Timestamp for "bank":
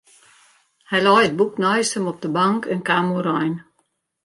2.39-2.61